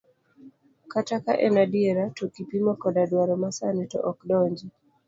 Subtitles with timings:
[0.91, 4.67] Kata ka en adiera, to kipimo koda dwaro masani, to ok donji.